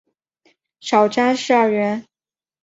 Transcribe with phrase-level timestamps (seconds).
[0.79, 2.03] 少詹事二员。